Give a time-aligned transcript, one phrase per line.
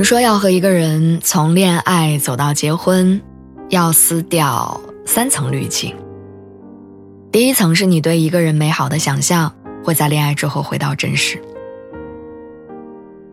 [0.00, 3.20] 有人说，要和一个人从恋爱走到结婚，
[3.68, 5.94] 要撕掉三层滤镜。
[7.30, 9.54] 第一层是你对一个人美好的想象，
[9.84, 11.38] 会在恋爱之后回到真实。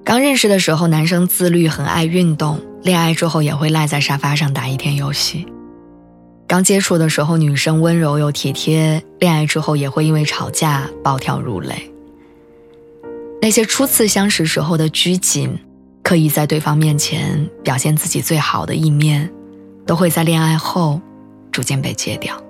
[0.04, 5.48] 刚认识的时候，男生自律，很爱运动；恋爱之后也会赖在沙发上打一天游戏。
[6.50, 11.90] 刚接触的时候，女生温柔又体贴；恋爱之后也会因为吵架暴跳如雷。
[13.42, 15.58] 那些初次相识时候的拘谨。
[16.08, 19.30] 刻意在对方面前表现自己最好的一面，
[19.86, 21.02] 都会在恋爱后
[21.52, 22.42] 逐渐被戒掉。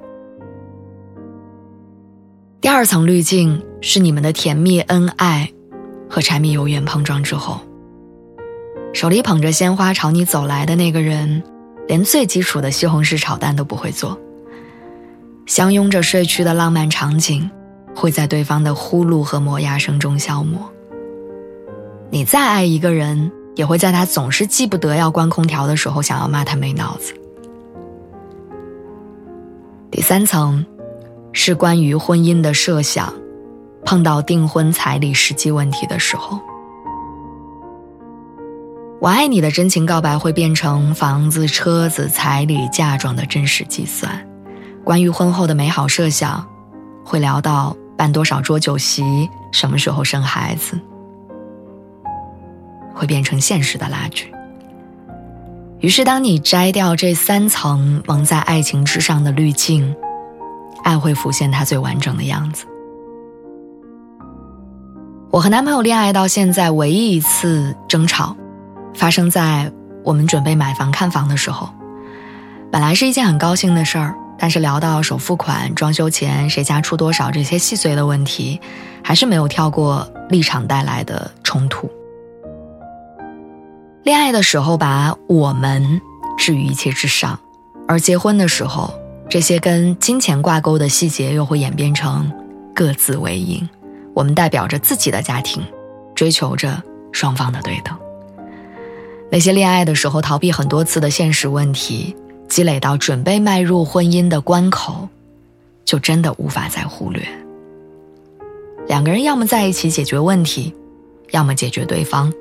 [2.62, 5.52] 第二层滤镜是你们的甜蜜恩爱
[6.08, 7.60] 和柴米油盐碰撞之后，
[8.94, 11.42] 手里捧着鲜花朝你走来的那个人，
[11.88, 14.16] 连最基础的西红柿炒蛋都不会做。
[15.48, 17.50] 相拥着睡去的浪漫场景，
[17.96, 20.72] 会在对方的呼噜和磨牙声中消磨。
[22.12, 23.32] 你再爱一个人。
[23.58, 27.14] 也会在他总是记不得要关空调的时候，想要骂他没脑子。
[29.90, 30.64] 第三层，
[31.34, 33.12] 是关于婚姻的设想，
[33.84, 36.40] 碰到订婚彩礼实际问题的时候，
[39.02, 44.24] 我爱你的真情告白会变成房子、车子、彩礼、嫁妆的真实计算，
[44.84, 46.48] 关于婚后的美好设想，
[47.04, 50.80] 会聊到办多少桌酒席，什么时候生孩子。
[52.98, 54.32] 会变成现实的拉锯。
[55.80, 59.96] 于是，当你摘掉这三层蒙在爱情之上的滤镜，
[60.84, 62.66] 爱会浮现它最完整的样子。
[65.30, 68.36] 我和男朋友恋爱到现在，唯一一次争吵，
[68.96, 69.72] 发生在
[70.04, 71.70] 我们准备买房看房的时候。
[72.72, 78.60] 本来是一件很高兴的事儿，但是聊到首付款、装修钱谁家出多少这些细碎的问题，
[79.04, 81.88] 还是没有跳过立场带来的冲突。
[84.08, 86.00] 恋爱的时候把我们
[86.38, 87.38] 置于一切之上，
[87.90, 88.94] 而结婚的时候，
[89.30, 92.32] 这些跟金钱挂钩的细节又会演变成
[92.74, 93.68] 各自为营。
[94.14, 95.62] 我们代表着自己的家庭，
[96.16, 96.82] 追求着
[97.12, 97.94] 双方的对等。
[99.30, 102.16] 那些恋爱的时候逃避很多次的现实问题，
[102.48, 105.10] 积累到准备迈入婚姻的关口，
[105.84, 107.28] 就真的无法再忽略。
[108.88, 110.74] 两个人要么在一起解决问题，
[111.32, 112.32] 要么解决对方。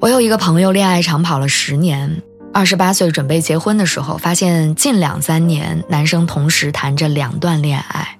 [0.00, 2.22] 我有一个朋友，恋爱长跑了十年，
[2.54, 8.16] 二十八岁准备结婚的时候，发现近两三年男生同时谈着两段恋爱。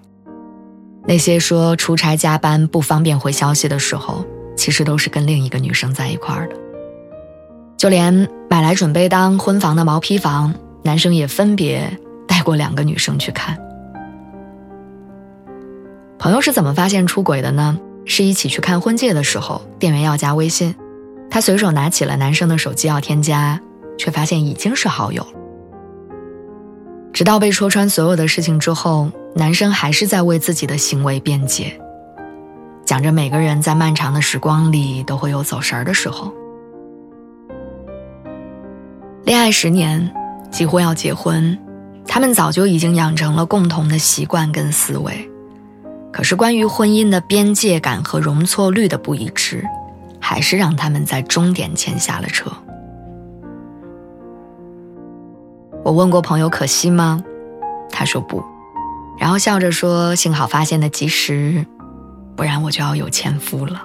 [1.06, 6.56] 那些说出差加班不方便回消息的时候，其实都是跟另一个女生在一块儿的。
[7.76, 10.52] 就连买来准备当婚房的毛坯房，
[10.82, 11.96] 男生也分别
[12.26, 13.56] 带过两个女生去看。
[16.18, 17.78] 朋友是怎么发现出轨的呢？
[18.04, 20.74] 是一起去看婚戒的时候，店员要加微信。
[21.30, 23.60] 他随手拿起了男生的手机要添加，
[23.96, 25.26] 却发现已经是好友。
[27.12, 31.78] 直到被戳穿所有的事情之后，男生还是在为自己的行为辩解，
[32.84, 36.32] 讲着每个人在漫长的时光里都会有走神儿的时候。
[39.24, 40.10] 恋爱十年，
[40.50, 41.58] 几乎要结婚，
[42.06, 45.28] 他们早就已经养成了共同的习惯跟思维，
[46.12, 49.62] 可是关于婚姻的边界感和容错率的不一致。
[50.28, 52.52] 还是让他们在终点前下了车。
[55.82, 57.24] 我问过朋友可惜吗？
[57.90, 58.44] 他说不，
[59.18, 61.64] 然后笑着说：“幸好发现的及时，
[62.36, 63.82] 不然我就要有前夫了。”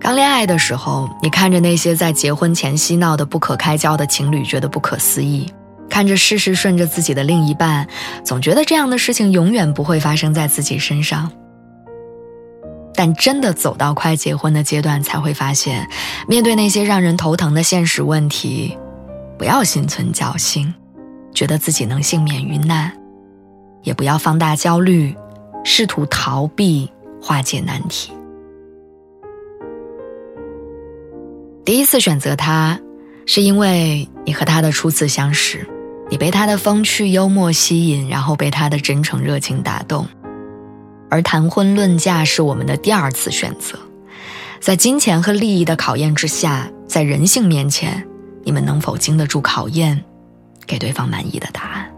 [0.00, 5.46] 刚恋爱的时候，你看着那些在结婚前夕闹得不可开交的情侣，觉得不可思议；
[5.90, 7.86] 看着事事顺着自己的另一半，
[8.24, 11.30] 总觉得这样的事情永远不会发生在自己身上。
[12.98, 15.88] 但真的走到快结婚的阶段，才会发现，
[16.26, 18.76] 面对那些让人头疼的现实问题，
[19.38, 20.74] 不要心存侥幸，
[21.32, 22.92] 觉得自己能幸免于难，
[23.84, 25.14] 也不要放大焦虑，
[25.64, 26.90] 试图逃避
[27.22, 28.10] 化解难题。
[31.64, 32.80] 第一次选择他，
[33.26, 35.64] 是因为你和他的初次相识，
[36.10, 40.04] 你被他的风趣幽默吸引，然后被他的真诚热情打动。
[41.10, 43.78] 而谈婚论嫁是我们的第二次选择，
[44.60, 48.06] 在金钱和利益的考验之下，在人性面前，
[48.44, 50.04] 你们能否经得住考验，
[50.66, 51.90] 给对方满意的答案？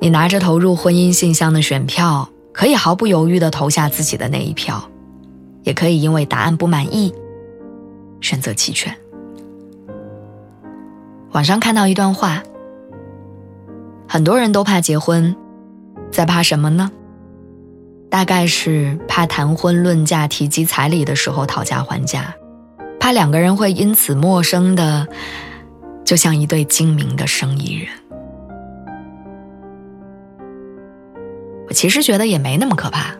[0.00, 4.88] 你拿着投入婚姻信箱的选票，可以毫不犹豫地投下自己的那一票，
[5.64, 7.12] 也可以因为答案不满意，
[8.20, 8.94] 选择弃权。
[11.32, 12.42] 网上看到一段话，
[14.06, 15.34] 很多人都怕结婚，
[16.12, 16.92] 在怕什么呢？
[18.10, 22.34] 大概是怕谈婚论嫁提及彩礼的时候讨价还价，
[22.98, 25.06] 怕两个人会因此陌生的，
[26.04, 27.88] 就像一对精明的生意人。
[31.68, 33.14] 我其实觉得也没那么可怕，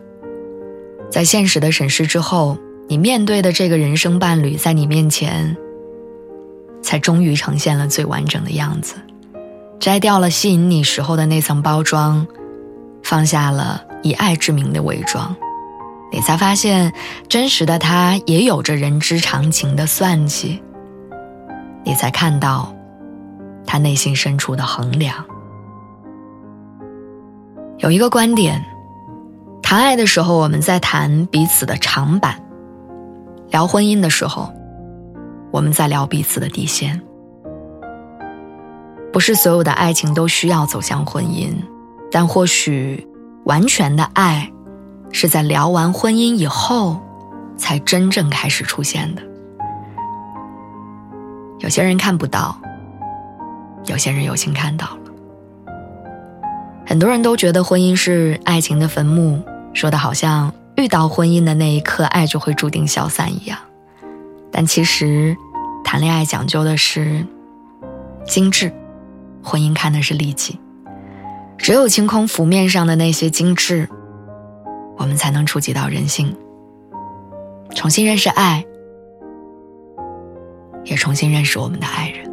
[1.10, 2.56] 在现实的审视之后，
[2.88, 5.56] 你面对的这个人生伴侣在你面前。
[6.80, 8.94] 才终于呈现了最完整的样子，
[9.80, 12.24] 摘掉了吸引你时候的那层包装，
[13.02, 15.34] 放下了以爱之名的伪装，
[16.12, 16.92] 你才发现
[17.28, 20.62] 真实的他也有着人之常情的算计。
[21.84, 22.74] 你才看到
[23.66, 25.24] 他内心深处的衡量。
[27.78, 28.64] 有一个观点，
[29.62, 32.42] 谈爱的时候我们在谈彼此的长板，
[33.50, 34.52] 聊婚姻的时候。
[35.50, 37.00] 我们在聊彼此的底线，
[39.10, 41.54] 不是所有的爱情都需要走向婚姻，
[42.10, 43.08] 但或许
[43.48, 44.52] 完全的爱
[45.10, 47.00] 是在聊完婚姻以后
[47.56, 49.22] 才真正开始出现的。
[51.60, 52.60] 有些人看不到，
[53.86, 55.72] 有些人有幸看到了。
[56.86, 59.42] 很多人都觉得婚姻是爱情的坟墓，
[59.72, 63.58] 说的好像遇到婚姻的那一刻，爱就会注定消散一样。
[64.52, 65.34] 但其实，
[65.82, 67.26] 谈恋爱讲究的是
[68.26, 68.70] 精致，
[69.42, 70.60] 婚姻看的是利己。
[71.58, 73.88] 只有清空浮面上的那些精致，
[74.96, 76.34] 我们才能触及到人性，
[77.74, 78.64] 重新认识爱，
[80.84, 82.27] 也重新认识我们的爱人。